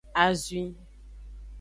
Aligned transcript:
Azwi. 0.23 0.63